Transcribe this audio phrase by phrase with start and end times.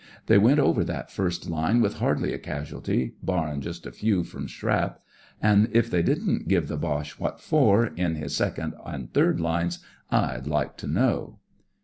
[0.25, 4.47] They went over that first line with hardly a casualty, barrin' just a few from
[4.47, 4.99] shrap;
[5.43, 9.77] an' if they didn't give the Boche what for, in his second an' third hues,
[10.09, 11.37] I'd like to know.